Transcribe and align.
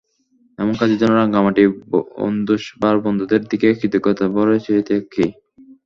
এমন 0.59 0.73
কাজের 0.79 0.99
জন্য 1.01 1.13
রাঙামাটি 1.15 1.63
বন্ধুসভার 2.19 2.95
বন্ধুদের 3.05 3.41
দিকে 3.51 3.67
কৃতজ্ঞতা 3.79 4.25
ভরে 4.35 4.57
চেয়ে 4.65 4.83
থাকি। 4.89 5.25